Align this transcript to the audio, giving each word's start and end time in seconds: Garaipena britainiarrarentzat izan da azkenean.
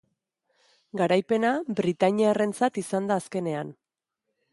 Garaipena 1.01 1.51
britainiarrarentzat 1.79 2.81
izan 2.85 3.11
da 3.13 3.19
azkenean. 3.25 3.71